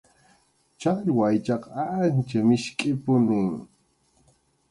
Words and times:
Challwa 0.79 1.25
aychaqa 1.31 1.81
ancha 2.03 2.39
miskʼipunim. 2.47 3.51